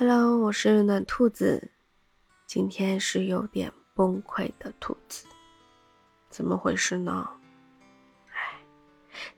[0.00, 1.72] Hello，我是暖兔子，
[2.46, 5.26] 今天是有点崩溃的兔子，
[6.30, 7.28] 怎么回事呢？
[8.32, 8.60] 哎，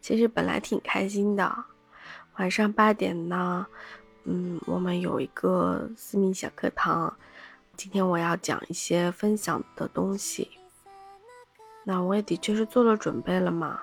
[0.02, 1.64] 其实本来挺开心的，
[2.36, 3.66] 晚上八点呢，
[4.24, 7.16] 嗯，我们有一个私密小课堂，
[7.74, 10.50] 今天我要讲一些分享的东西，
[11.84, 13.80] 那我也的确是做了准备了嘛。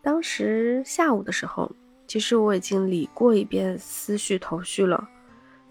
[0.00, 1.68] 当时下午的时候。
[2.08, 5.08] 其实我已经理过一遍思绪头绪了，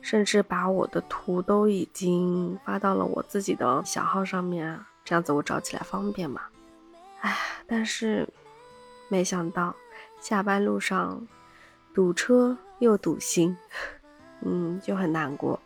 [0.02, 6.42] 甚至把我的图都已经发到了我自己的小号上面，这样子我找起来方便嘛。
[7.22, 8.30] 哎，但是
[9.10, 9.76] 没想到
[10.22, 11.28] 下班路上
[11.92, 13.58] 堵车又堵心，
[14.42, 15.60] 嗯，就很难过。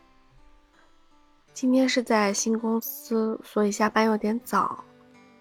[1.53, 4.85] 今天是在新公司，所以下班有点早，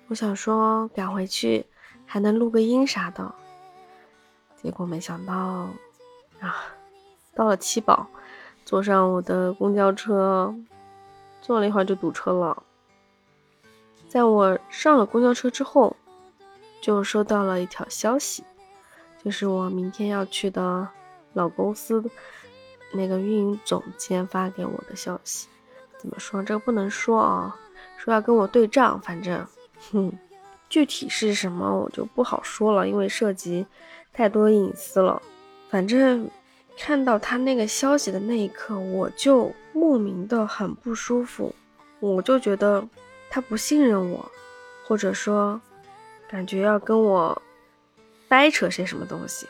[0.09, 1.65] 我想说赶回去
[2.05, 3.33] 还能录个音啥的。
[4.63, 5.35] 结果没想到，
[6.41, 6.75] 啊，
[7.35, 8.07] 到了七宝，
[8.63, 10.55] 坐上我的公交车，
[11.41, 12.63] 坐了一会儿就堵车了。
[14.07, 15.97] 在我上了公交车之后，
[16.83, 18.45] 就收到了一条消息，
[19.25, 20.87] 就是我明天要去的
[21.33, 22.05] 老公司
[22.93, 25.49] 那个运营总监发给我的消息。
[25.97, 26.43] 怎么说？
[26.43, 27.57] 这个不能说啊，
[27.97, 29.47] 说要跟我对账，反正，
[29.91, 30.13] 哼，
[30.69, 33.67] 具体是什么我就不好说了，因为涉及。
[34.13, 35.23] 太多隐私了，
[35.71, 36.29] 反正
[36.77, 41.55] 看到他那个消息的那一刻，我就莫名的很不舒服，
[42.01, 42.87] 我就觉得
[43.31, 44.31] 他不信任我，
[44.87, 45.61] 或者说
[46.29, 47.41] 感觉要跟我
[48.29, 49.47] 掰扯些什么东西。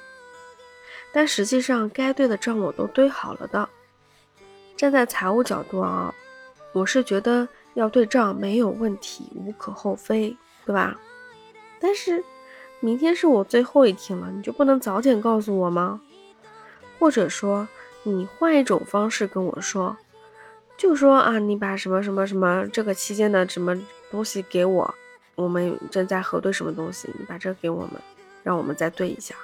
[1.12, 3.68] 但实际上该对的账我都对好了的。
[4.76, 6.14] 站在财务角度啊，
[6.72, 10.96] 我是觉得要对账没有问题，无可厚非，对吧？
[11.80, 12.22] 但是。
[12.80, 16.00] 明天是我最后一天了，你就不能早点告诉我吗？
[16.98, 17.68] 或者说，
[18.02, 19.96] 你换一种方式跟我说，
[20.76, 23.78] 就说啊，你把什么什么什么这个期间的什么
[24.10, 24.94] 东西给我，
[25.34, 27.92] 我们正在核对什么东西，你把这给我们，
[28.42, 29.34] 让我们再对一下。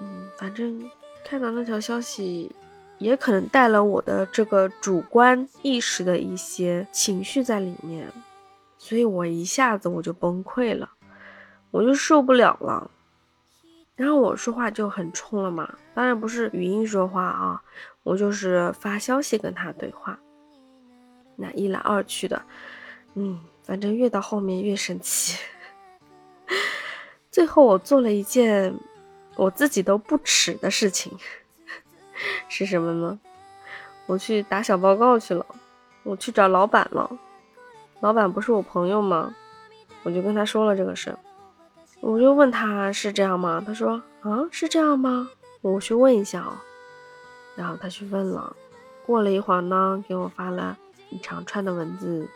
[0.00, 0.90] 嗯，反正
[1.24, 2.50] 看到那条消息，
[2.98, 8.08] 也可能带了我的这个主观意识的一些情绪在里面，
[8.76, 10.90] 所以我一下子我就崩溃了。
[11.70, 12.90] 我就受不了了，
[13.96, 17.62] 然后我说话就很冲了嘛，当然不是语音说话啊，
[18.02, 20.18] 我就是发消息跟他对话。
[21.36, 22.42] 那一来二去的，
[23.14, 25.38] 嗯，反正越到后面越生气。
[27.30, 28.74] 最后我做了一件
[29.36, 31.16] 我自己都不耻的事情，
[32.48, 33.18] 是什么呢？
[34.06, 35.46] 我去打小报告去了，
[36.02, 37.10] 我去找老板了。
[38.00, 39.34] 老板不是我朋友吗？
[40.02, 41.16] 我就跟他说了这个事。
[42.00, 43.62] 我就问他是这样吗？
[43.64, 45.28] 他说啊，是这样吗？
[45.60, 46.52] 我去问一下哦。
[47.56, 48.56] 然后他去问了，
[49.04, 50.76] 过了一会儿呢，给我发了
[51.10, 52.26] 一长串的文字，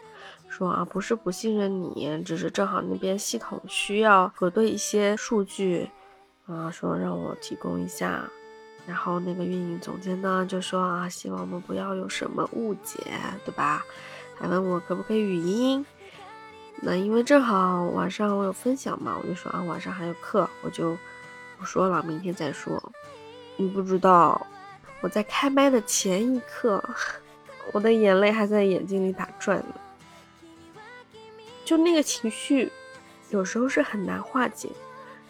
[0.48, 5.88] 说啊，不是不信任你，只是正好那边系统需要核对一些数据，
[6.46, 8.22] 啊，说让我提供一下。
[8.86, 13.00] 然后那个运营总监呢就说啊，希望我们不要有什么误解，
[13.46, 13.82] 对吧？
[14.36, 15.86] 还问我可不可以语音。
[16.86, 20.94] 那因为正好晚上我有分享嘛，我就说啊晚上还有课，我就
[21.58, 22.92] 不说了，明天再说。
[23.56, 24.46] 你不知道，
[25.00, 26.84] 我在开麦的前一刻，
[27.72, 29.74] 我的眼泪还在眼睛里打转呢。
[31.64, 32.70] 就那个情绪，
[33.30, 34.68] 有时候是很难化解，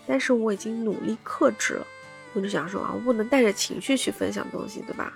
[0.09, 1.86] 但是我已经努力克制了。
[2.32, 5.12] 我就想说啊，我不能带着情绪去分享东西，对吧？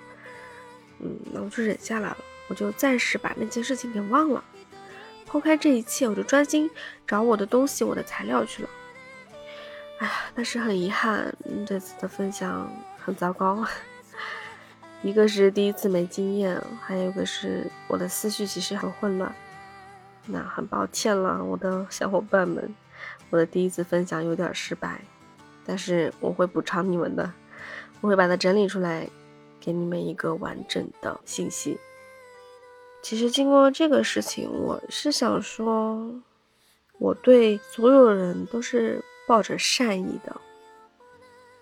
[1.01, 4.45] 嗯，那我就忍下来了，我就暂时把那件事情给忘了。
[5.29, 6.71] 抛开这一切，我就专心
[7.07, 8.69] 找我的东西、我的材料去了。
[9.99, 11.35] 哎呀，但是很遗憾，
[11.67, 13.65] 这次的分享很糟糕。
[15.03, 19.33] 一个是第一次没经验，还有一个是我的思绪其实很混乱。
[20.27, 22.75] 那很抱歉了，我的小伙伴们，
[23.31, 25.01] 我的第一次分享有点失败，
[25.65, 27.33] 但是我会补偿你们的，
[28.01, 29.09] 我会把它整理出来，
[29.61, 31.79] 给你们一个完整的信息。
[33.01, 36.13] 其实经过这个事情，我是想说，
[36.99, 40.37] 我对所有人都是抱着善意的。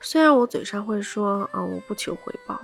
[0.01, 2.61] 虽然我嘴上会说啊，我不求回报，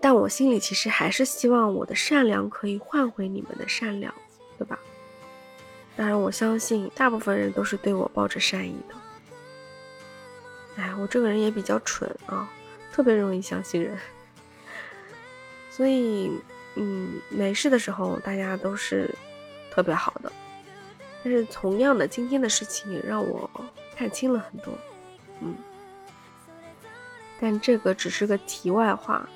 [0.00, 4.14] 但我心里其实还是希望我的善良可以换回你们的善良，
[4.56, 4.78] 对吧？
[5.96, 8.94] 当然，我相信大部分人都是对我抱着善意的。
[10.76, 12.48] 哎，我这个人也比较蠢啊，
[12.92, 13.98] 特别容易相信人，
[15.70, 16.32] 所以。
[16.76, 19.12] 嗯，没事的时候大家都是
[19.70, 20.32] 特别好的，
[21.24, 23.50] 但是同样的，今天的事情也让我
[23.96, 24.72] 看清了很多。
[25.40, 25.54] 嗯，
[27.40, 29.28] 但这个只是个题外话，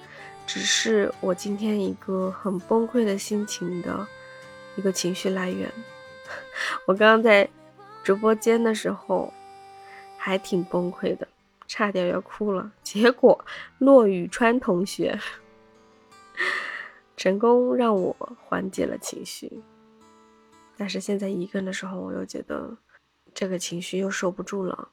[0.47, 4.07] 只是我今天一个很崩溃的心情的
[4.77, 5.71] 一个情绪来源。
[6.87, 7.49] 我刚刚在
[8.03, 9.33] 直播间的时候
[10.17, 11.29] 还挺崩溃的，
[11.69, 12.71] 差点要哭了。
[12.83, 13.45] 结果
[13.79, 15.19] 骆雨川同学
[17.17, 19.51] 成功让我缓解了情绪，
[20.77, 22.77] 但是现在一个人的时候，我又觉得
[23.33, 24.89] 这个情绪又收不住了。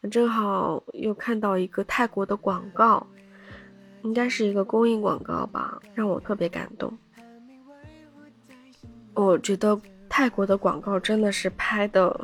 [0.00, 3.06] 那正好又看到一个泰国的广告，
[4.02, 6.96] 应该是一个公益广告吧，让我特别感动。
[9.14, 12.20] 我觉得泰国的广告真的是拍的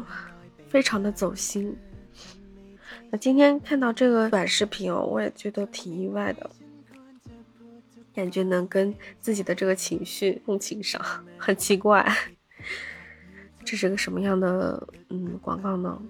[0.69, 1.76] 非常的走心。
[3.11, 6.49] 那今天看到这个短视频哦，我也觉得挺意外的，
[8.14, 11.00] 感觉能跟自己的这个情绪共情上，
[11.37, 12.06] 很奇怪。
[13.64, 16.00] 这是个什么样的嗯广告呢？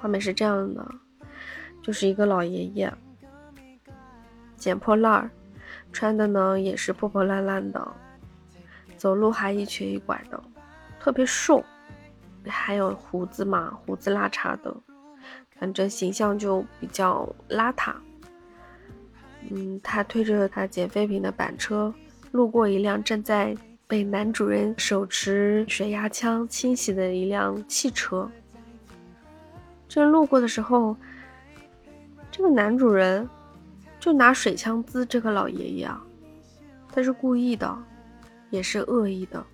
[0.00, 0.94] 画面是这样的，
[1.82, 2.92] 就是一个老爷爷，
[4.56, 5.30] 捡破烂儿，
[5.92, 7.92] 穿的呢也是破破烂烂的，
[8.96, 10.42] 走路还一瘸一拐的，
[11.00, 11.64] 特别瘦，
[12.46, 14.74] 还有胡子嘛，胡子拉碴的，
[15.58, 17.94] 反正形象就比较邋遢。
[19.50, 21.92] 嗯，他推着他捡废品的板车，
[22.32, 23.56] 路过一辆正在
[23.86, 28.30] 被男主人手持水压枪清洗的一辆汽车。
[29.88, 30.96] 正路过的时候，
[32.30, 33.28] 这个男主人
[34.00, 36.02] 就拿水枪滋这个老爷爷啊，
[36.90, 37.76] 他是故意的，
[38.50, 39.44] 也是恶意的。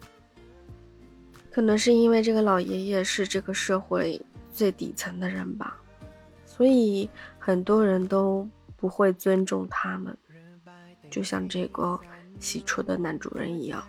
[1.50, 4.20] 可能是因为这个老爷爷是这个社会
[4.52, 5.76] 最底层的人吧，
[6.46, 8.48] 所以很多人都
[8.80, 10.16] 不会尊重他们，
[11.10, 12.00] 就像这个
[12.38, 13.86] 洗车的男主人一样。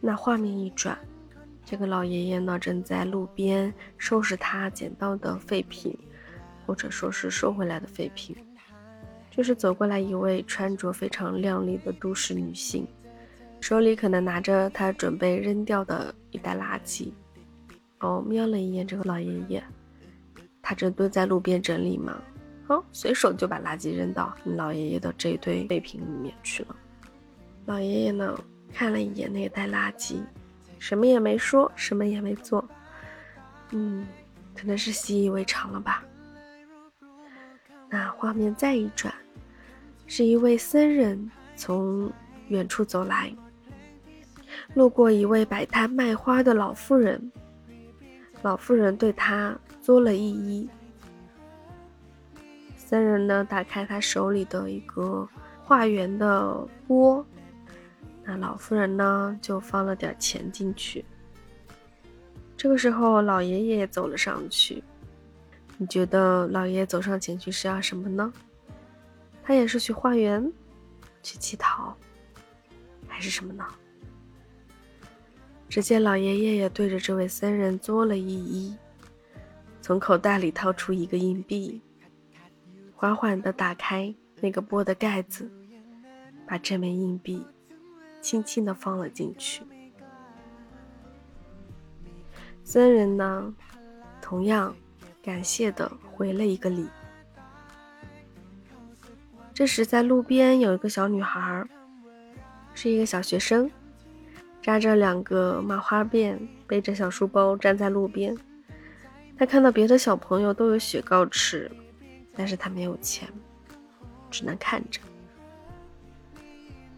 [0.00, 0.98] 那画面一转。
[1.66, 5.96] 这个老爷爷呢，正在路边收拾他捡到的废品，
[6.66, 8.36] 或者说是收回来的废品。
[9.30, 12.86] 就是走过来一位穿着非常靓丽的都市女性，
[13.60, 17.12] 手里可能拿着她准备扔掉的一袋垃圾。
[18.00, 19.64] 哦，瞄了一眼这个老爷爷，
[20.60, 22.20] 他正蹲在路边整理嘛，
[22.68, 26.76] 哦，随手就把垃圾扔到老爷爷的这一堆废品里面去了。
[27.66, 28.38] 老爷爷呢，
[28.72, 30.16] 看了一眼那袋垃圾。
[30.78, 32.62] 什么也没说，什么也没做，
[33.70, 34.06] 嗯，
[34.54, 36.04] 可能是习以为常了吧。
[37.88, 39.14] 那画面再一转，
[40.06, 42.12] 是一位僧人从
[42.48, 43.34] 远处走来，
[44.74, 47.32] 路过一位摆摊卖花的老妇人，
[48.42, 50.68] 老妇人对他作了一揖。
[52.94, 55.28] 僧人呢，打开他手里的一个
[55.64, 57.26] 化缘的钵。
[58.22, 61.04] 那老妇人呢，就放了点钱进去。
[62.56, 64.80] 这个时候，老爷爷也走了上去。
[65.76, 68.32] 你觉得老爷爷走上前去是要什么呢？
[69.42, 70.52] 他也是去化缘、
[71.20, 71.96] 去乞讨，
[73.08, 73.66] 还是什么呢？
[75.68, 78.76] 只见老爷爷也对着这位僧人作了一揖，
[79.82, 81.82] 从口袋里掏出一个硬币，
[82.94, 85.50] 缓缓地打开那个钵的盖子，
[86.46, 87.44] 把这枚硬币。
[88.20, 89.62] 轻轻地放了进去。
[92.64, 93.54] 僧人呢，
[94.22, 94.74] 同样
[95.22, 96.88] 感谢的回了一个礼。
[99.52, 101.62] 这时，在路边有一个小女孩，
[102.72, 103.70] 是一个小学生，
[104.62, 108.34] 扎着两个麻花辫，背着小书包站在路边。
[109.36, 111.70] 她看到别的小朋友都有雪糕吃，
[112.36, 113.28] 但是他没有钱，
[114.30, 115.00] 只能看着。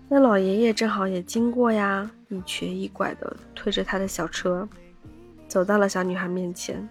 [0.08, 4.68] 那老爷爷正好也经过呀，一瘸一拐的推着他的小车，
[5.48, 6.88] 走到了小女孩面前，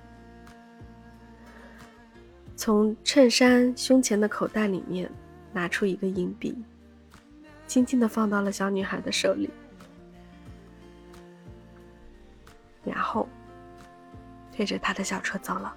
[2.55, 5.09] 从衬衫胸前的口袋里面
[5.53, 6.53] 拿出一个硬币，
[7.67, 9.49] 轻轻的放到了小女孩的手里，
[12.83, 13.27] 然后
[14.51, 15.73] 推着他的小车走了。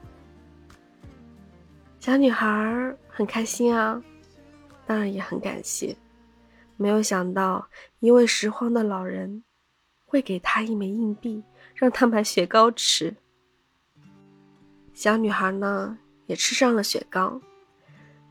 [2.08, 4.02] 小女孩很开心啊，
[4.86, 5.94] 当然也很感谢。
[6.78, 7.68] 没有想到，
[8.00, 9.44] 一位拾荒的老人
[10.06, 13.14] 会给他一枚硬币，让他买雪糕吃。
[14.94, 17.42] 小女孩呢，也吃上了雪糕，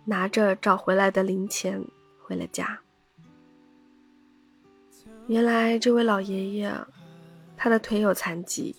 [0.06, 1.80] 拿着找回来的零钱
[2.24, 2.80] 回了家。
[5.28, 6.74] 原来，这位老爷爷，
[7.56, 8.76] 他的腿有残疾，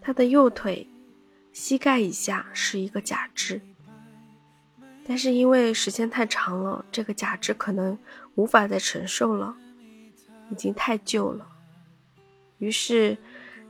[0.00, 0.84] 他的右腿
[1.52, 3.60] 膝盖以下是一个假肢。
[5.06, 7.98] 但是因为时间太长了，这个假肢可能
[8.36, 9.56] 无法再承受了，
[10.50, 11.46] 已经太旧了。
[12.58, 13.16] 于是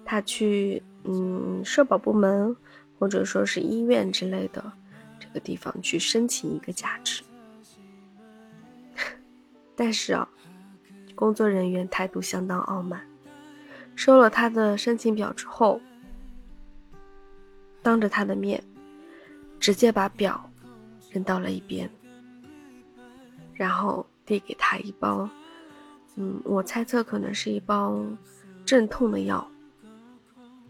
[0.05, 2.55] 他去嗯社保部门
[2.99, 4.73] 或者说是医院之类的
[5.19, 7.23] 这个地方去申请一个假肢。
[9.75, 10.29] 但是啊，
[11.15, 13.01] 工作人员态度相当傲慢，
[13.97, 15.81] 收了他的申请表之后，
[17.83, 18.63] 当着他的面，
[19.59, 20.51] 直接把表
[21.11, 21.91] 扔到了一边，
[23.55, 25.29] 然后递给他一包，
[26.17, 28.05] 嗯，我猜测可能是一包
[28.65, 29.47] 镇痛的药，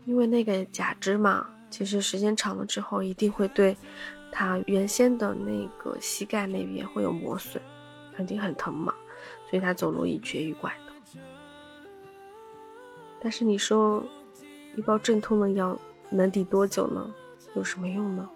[0.04, 3.76] 因为那个假肢嘛，其实时间长了之后一定会对
[4.30, 7.62] 他原先的那个膝盖那边会有磨损。
[8.12, 8.92] 肯定很疼嘛，
[9.48, 11.20] 所以他走路一瘸一拐的。
[13.18, 14.04] 但是你说，
[14.76, 15.78] 一包镇痛的药
[16.10, 17.14] 能抵多久呢？
[17.54, 18.28] 有什么用呢？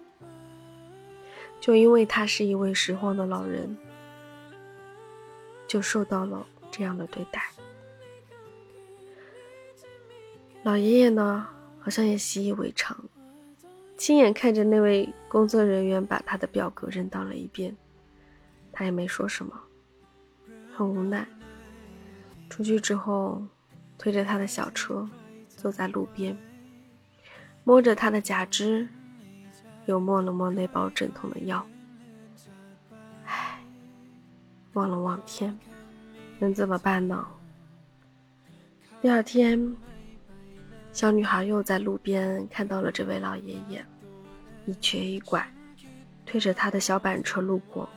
[1.60, 3.76] 就因为他是一位拾荒的老人，
[5.66, 7.42] 就受到了这样的对待。
[10.62, 11.46] 老爷爷呢，
[11.80, 12.96] 好像也习以为常，
[13.96, 17.76] 亲眼看着那位工作人员把他的表格扔到了一边，
[18.72, 19.58] 他也没说什么。
[20.74, 21.26] 很无奈，
[22.50, 23.42] 出去之后，
[23.96, 25.08] 推着他的小车，
[25.48, 26.36] 坐在路边，
[27.64, 28.86] 摸着他的假肢，
[29.86, 31.66] 又摸了摸那包镇痛的药，
[33.24, 33.58] 唉，
[34.74, 35.58] 望了望天，
[36.38, 37.26] 能怎么办呢？
[39.00, 39.74] 第二天，
[40.92, 43.82] 小女孩又在路边看到了这位老爷爷，
[44.66, 45.50] 一瘸一拐，
[46.26, 47.88] 推着他的小板车路过。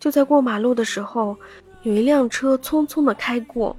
[0.00, 1.36] 就在过马路的时候，
[1.82, 3.76] 有一辆车匆匆的开过，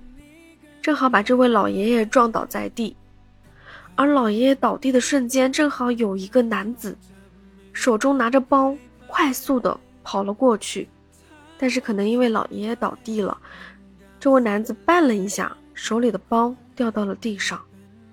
[0.82, 2.96] 正好把这位老爷爷撞倒在地。
[3.96, 6.98] 而老爷爷倒地的瞬间，正好有一个男子
[7.74, 8.76] 手中拿着包，
[9.08, 10.88] 快速的跑了过去。
[11.58, 13.38] 但是可能因为老爷爷倒地了，
[14.20, 17.62] 这位男子绊了一下，手里的包掉到了地上，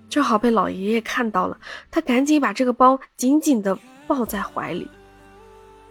[0.09, 1.57] 正好被老爷爷看到了。
[1.91, 4.89] 他赶紧把这个包紧紧的抱在怀里，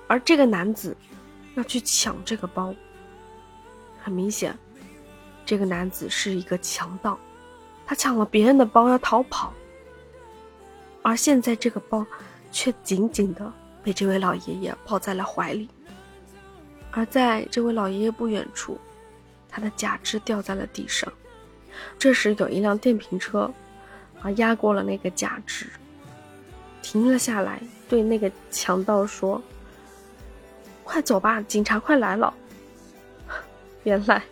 [0.07, 0.97] 而这个男子。
[1.55, 2.75] 要去抢这个包，
[4.03, 4.57] 很明显，
[5.45, 7.19] 这个男子是一个强盗，
[7.85, 9.53] 他抢了别人的包要逃跑，
[11.03, 12.07] 而现在这个包
[12.51, 15.69] 却紧紧的被这位老爷爷抱在了怀里，
[16.91, 18.79] 而在这位老爷爷不远处，
[19.49, 21.13] 他的假肢掉在了地上，
[21.99, 23.53] 这时有一辆电瓶车
[24.21, 25.67] 啊压过了那个假肢，
[26.81, 29.43] 停了下来，对那个强盗说。
[30.85, 32.35] 快走吧，警察快来了！
[33.85, 34.23] 原来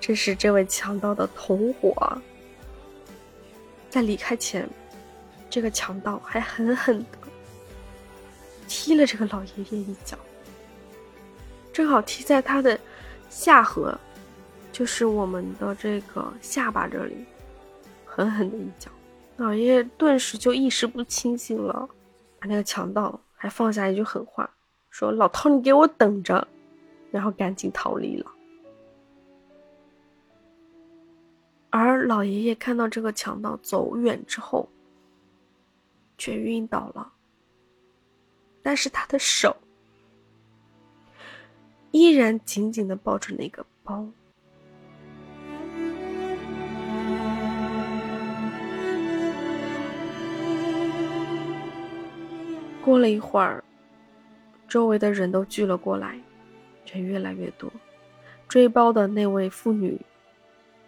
[0.00, 2.20] 这是这位强盗的同伙。
[3.88, 4.68] 在离开前，
[5.56, 7.18] 这个强盗还狠狠的
[8.68, 10.18] 踢了这个老爷爷一脚，
[11.72, 12.78] 正好踢在他的
[13.30, 13.98] 下颌，
[14.70, 17.24] 就是我们的这个下巴这里，
[18.04, 18.90] 狠狠的一脚，
[19.38, 21.88] 老爷爷顿时就意识不清醒了。
[22.42, 24.50] 那个强盗还放下一句狠话。
[24.90, 26.46] 说：“老头，你给我等着！”
[27.10, 28.30] 然后赶紧逃离了。
[31.70, 34.68] 而老爷爷看到这个强盗走远之后，
[36.18, 37.12] 却晕倒了。
[38.62, 39.56] 但是他的手
[41.90, 44.06] 依然紧紧的抱着那个包。
[52.82, 53.62] 过了一会儿。
[54.68, 56.20] 周围的人都聚了过来，
[56.92, 57.72] 人越来越多。
[58.48, 59.98] 追包的那位妇女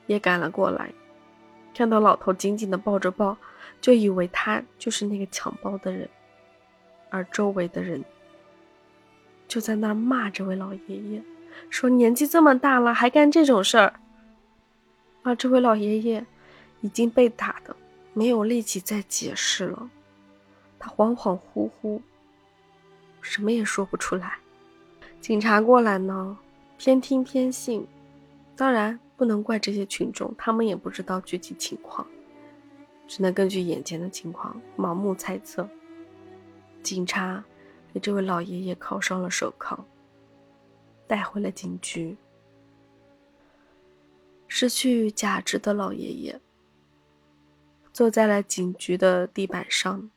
[0.08, 0.92] 也赶了过来，
[1.73, 3.38] 看到老头紧紧的抱着包，
[3.80, 6.08] 就以为他就是那个抢包的人。
[7.11, 8.04] 而周围的人
[9.47, 11.23] 就在那骂这位老爷爷，
[11.70, 14.00] 说年纪这么大了还干这种事儿。
[15.23, 16.25] 而这位老爷爷
[16.80, 17.75] 已经被打的
[18.12, 19.90] 没有力气再解释了，
[20.78, 22.00] 他恍恍惚惚。
[23.20, 24.38] 什么也说不出来。
[25.20, 26.38] 警察过来呢，
[26.76, 27.87] 偏听偏信。
[28.54, 32.06] 当然不能怪这些群众，他们也不知道具体情况，
[33.08, 35.68] 只能根据眼前的情况盲目猜测。
[36.80, 37.42] 警察
[37.92, 39.84] 给这位老爷爷铐上了手铐，
[41.08, 42.16] 带回了警局。
[44.46, 46.40] 失去假肢的老爷爷
[47.92, 50.08] 坐在了警局的地板上，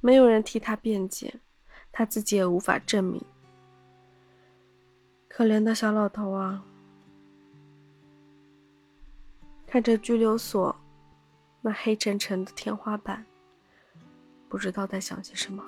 [0.00, 1.34] 没有人替他辩解。
[1.92, 3.24] 他自己也无法证明。
[5.28, 6.62] 可怜的小老头啊，
[9.66, 10.76] 看着拘留所
[11.66, 13.26] 那黑沉沉的天花板，
[14.48, 15.64] 不知道在想些什么。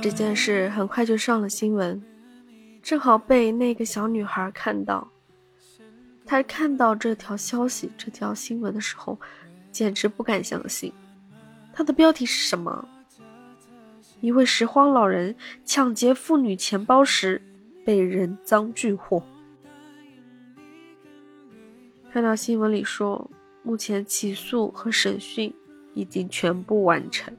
[0.00, 2.02] 这件事很快就上了新闻。
[2.82, 5.06] 正好被那个小女孩看到，
[6.24, 9.20] 她看到这条消息、这条新闻的时候，
[9.70, 10.90] 简直不敢相信。
[11.74, 12.88] 它的标题是什么？
[14.22, 17.42] 一位拾荒老人抢劫妇女钱包时
[17.84, 19.20] 被人赃俱获。
[22.12, 23.28] 看到新闻里说，
[23.64, 25.52] 目前起诉和审讯
[25.92, 27.36] 已经全部完成，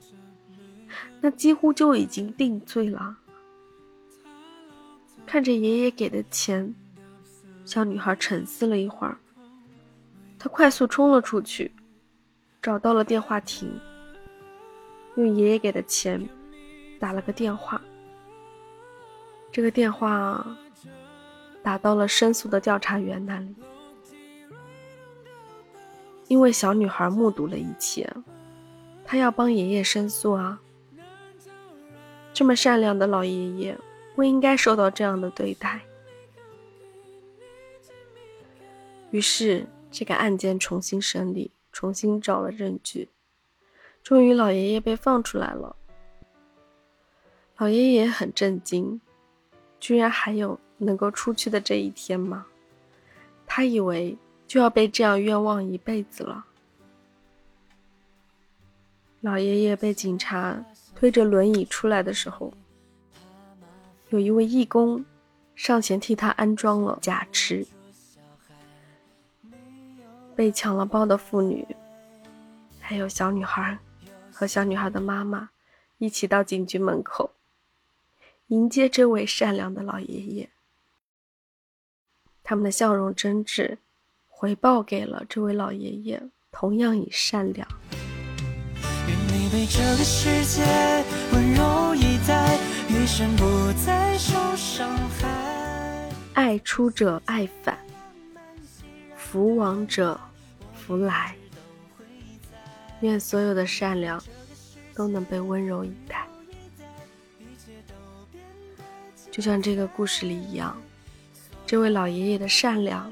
[1.21, 3.15] 那几乎就已经定罪了。
[5.25, 6.75] 看着爷爷给的钱，
[7.63, 9.17] 小女孩沉思了一会儿，
[10.37, 11.71] 她快速冲了出去，
[12.61, 13.71] 找到了电话亭，
[15.15, 16.21] 用爷爷给的钱。
[17.03, 17.81] 打了个电话，
[19.51, 20.57] 这个电话
[21.61, 23.53] 打到了申诉的调查员那里，
[26.29, 28.09] 因为小女孩目睹了一切，
[29.03, 30.61] 她要帮爷爷申诉啊。
[32.33, 33.77] 这么善良的老爷爷
[34.15, 35.81] 不应该受到这样的对待，
[39.11, 43.09] 于是这个案件重新审理，重新找了证据，
[44.01, 45.75] 终于老爷爷被放出来了。
[47.63, 48.99] 老爷爷很震惊，
[49.79, 52.45] 居然还有能够出去的这一天吗？
[53.47, 56.45] 他以为就要被这样冤枉一辈子了。
[59.21, 60.61] 老爷爷被警察
[60.93, 62.53] 推着轮椅出来的时候，
[64.09, 65.05] 有一位义工
[65.55, 67.65] 上前替他安装了假肢。
[70.35, 71.65] 被抢了包的妇女，
[72.81, 73.79] 还有小女孩
[74.33, 75.49] 和小女孩的妈妈，
[75.97, 77.31] 一起到警局门口。
[78.47, 80.49] 迎接这位善良的老爷爷，
[82.43, 83.77] 他们的笑容真挚，
[84.27, 86.21] 回报给了这位老爷爷
[86.51, 87.67] 同样以善良。
[89.07, 90.61] 愿你对这个世界
[91.31, 92.59] 温柔以待，
[92.89, 97.77] 余生不再受伤害爱出者爱返，
[99.15, 100.19] 福往者
[100.73, 101.35] 福来。
[103.01, 104.21] 愿所有的善良
[104.93, 106.27] 都能被温柔以待。
[109.33, 110.79] 就像这个故事里一样，
[111.65, 113.11] 这位老爷爷的善良，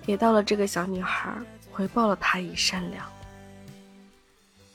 [0.00, 1.36] 给到了这个小女孩，
[1.70, 3.06] 回报了她以善良。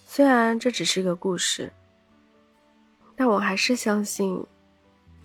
[0.05, 1.73] 虽然这只是个故事，
[3.15, 4.45] 但我还是相信，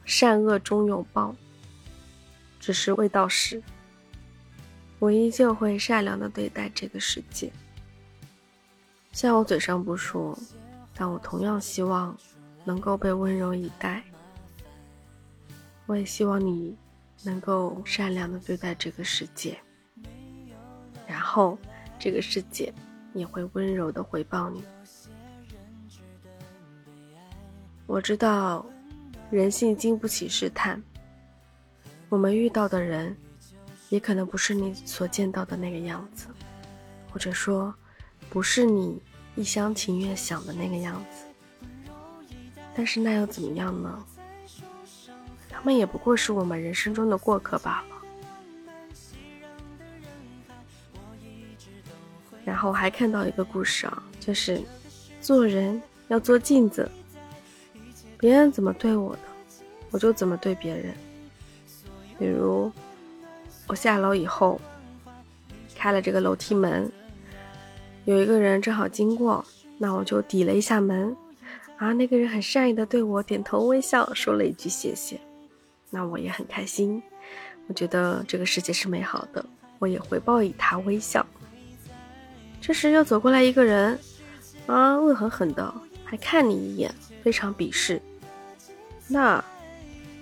[0.06, 1.36] 善恶终有报。
[2.58, 3.62] 只是未到时，
[4.98, 7.52] 我依旧会善良的对待这个世界。
[9.12, 10.38] 虽然我嘴上不说，
[10.94, 12.16] 但我同样希望
[12.64, 14.02] 能够被温柔以待。
[15.86, 16.76] 我也希望你
[17.22, 19.58] 能够善良的对待这个世界，
[21.06, 21.58] 然后
[21.98, 22.72] 这个世界
[23.14, 24.62] 也会温柔的回报你。
[27.86, 28.64] 我知道
[29.30, 30.82] 人性经不起试探，
[32.08, 33.14] 我们遇到的人
[33.90, 36.28] 也可能不是你所见到的那个样子，
[37.10, 37.74] 或者说
[38.30, 39.02] 不是你
[39.34, 41.26] 一厢情愿想的那个样子。
[42.74, 44.02] 但是那又怎么样呢？
[45.62, 47.96] 他们也不过是我们人生中的过客罢了。
[52.44, 54.60] 然后还看到一个故事啊，就是
[55.20, 56.90] 做人要做镜子，
[58.18, 59.22] 别人怎么对我的，
[59.92, 60.92] 我就怎么对别人。
[62.18, 62.72] 比如
[63.68, 64.60] 我下楼以后，
[65.76, 66.90] 开了这个楼梯门，
[68.04, 69.44] 有一个人正好经过，
[69.78, 71.16] 那我就抵了一下门，
[71.76, 75.20] 啊，那个人很善意的对我点头微笑，说了一句谢谢。
[75.94, 77.02] 那我也很开心，
[77.68, 79.44] 我觉得这个世界是美好的，
[79.78, 81.24] 我也回报以他微笑。
[82.62, 83.98] 这时又走过来一个人，
[84.66, 88.00] 啊，恶狠狠的还看你一眼，非常鄙视。
[89.06, 89.44] 那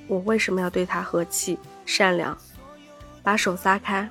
[0.08, 1.56] 我为什么要对他和气
[1.86, 2.36] 善良？
[3.22, 4.10] 把手撒开，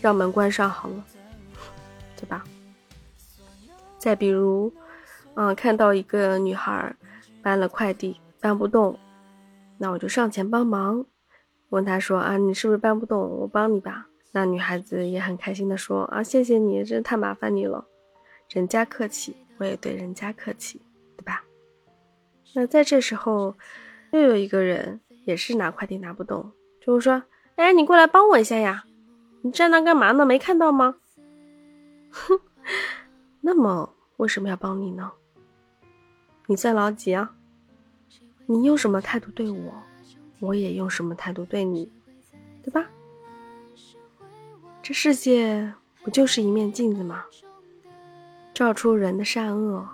[0.00, 1.04] 让门关上好了，
[2.16, 2.42] 对吧？
[3.98, 4.72] 再比如，
[5.34, 6.92] 嗯，看到一个女孩
[7.42, 8.98] 搬了快递，搬不动。
[9.78, 11.04] 那我就上前帮忙，
[11.70, 13.20] 问他说：“啊，你是不是搬不动？
[13.40, 17.86] 我帮你吧。”那女孩子也很开心的说：“啊，谢谢你，真太麻烦你了。”
[18.50, 20.80] 人家客气，我也对人家客气，
[21.16, 21.42] 对吧？
[22.54, 23.54] 那在这时候，
[24.12, 27.22] 又有一个人也是拿快递拿不动，就会说
[27.56, 28.84] ：“哎，你过来帮我一下呀！
[29.42, 30.24] 你站那干嘛呢？
[30.24, 30.96] 没看到吗？”
[32.12, 32.40] 哼，
[33.40, 35.12] 那么为什么要帮你呢？
[36.46, 37.34] 你算老几啊？
[38.46, 39.74] 你用什么态度对我，
[40.40, 41.90] 我也用什么态度对你，
[42.62, 42.88] 对吧？
[44.82, 47.24] 这世界不就是一面镜子吗？
[48.54, 49.88] 照出人的善恶，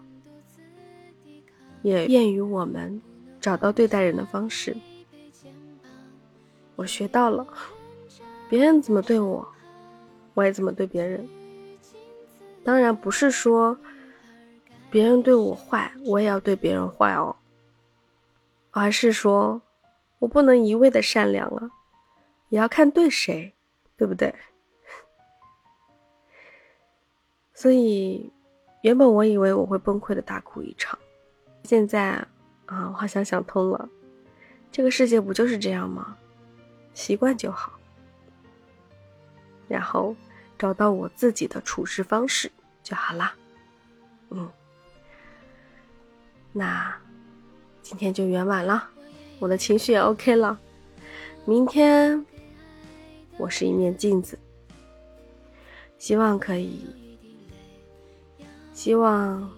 [1.83, 3.01] 也便于我们
[3.41, 4.77] 找到对待人的方式。
[6.77, 7.47] 我学到了，
[8.49, 9.49] 别人怎么对我，
[10.35, 11.27] 我也怎么对别人。
[12.63, 13.77] 当然不是说
[14.91, 17.35] 别人对我坏，我也要对别人坏哦，
[18.73, 19.63] 而是说
[20.19, 21.71] 我不能一味的善良啊，
[22.49, 23.55] 也要看对谁，
[23.97, 24.35] 对不对？
[27.55, 28.33] 所以
[28.83, 30.99] 原本我以为我会崩溃的大哭一场，
[31.63, 32.11] 现在
[32.67, 33.89] 啊，我好像想通了，
[34.71, 36.17] 这个世界不就是这样吗？
[36.95, 37.79] 习惯就好。
[39.69, 40.15] 然后
[40.59, 43.35] 找到我自己的处事方式就好啦。
[44.29, 44.51] 嗯，
[46.53, 46.95] 那
[47.83, 48.89] 今天就圆满了，
[49.39, 50.59] 我的情绪也 OK 了。
[51.45, 52.25] 明天
[53.37, 54.39] 我是一面镜子，
[55.99, 56.81] 希望可以，
[58.73, 59.51] 希望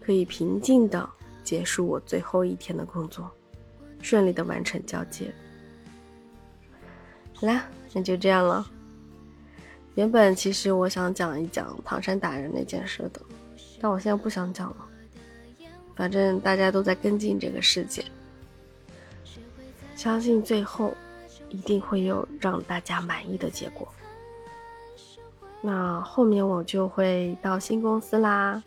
[0.00, 1.06] 可以平静的
[1.42, 3.30] 结束我最后一天的工作，
[4.00, 5.34] 顺利的完成交接。
[7.34, 8.64] 好啦，那就这样了。
[9.96, 13.20] 原本其实我想讲一讲唐山打人那件事的，
[13.80, 14.88] 但我现在不想讲了。
[15.94, 18.04] 反正大家都在跟进这个事件，
[19.94, 20.94] 相信最后
[21.48, 23.86] 一定会有让大家满意的结果。
[25.60, 28.62] 那后面我就会到新公司啦，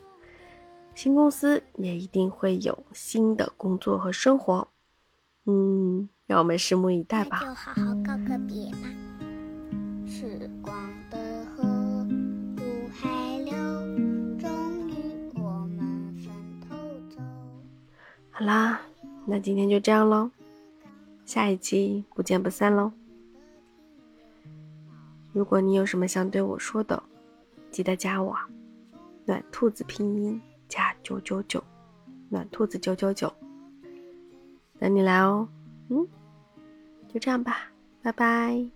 [0.93, 4.67] 新公司也一定会有新的工作和生活。
[5.45, 7.41] 嗯，让我们拭目以待吧。
[7.41, 8.89] 就好好告个别吧。
[18.37, 18.81] 好啦，
[19.25, 20.29] 那今天就这样喽，
[21.25, 22.91] 下一期不见不散喽。
[25.31, 27.01] 如果你有什么想对我说的，
[27.71, 28.35] 记得加我，
[29.23, 31.63] 暖兔子拼音加九九九，
[32.27, 33.33] 暖兔子九九九，
[34.79, 35.47] 等你来哦。
[35.87, 36.05] 嗯，
[37.07, 37.71] 就这样吧，
[38.01, 38.69] 拜拜。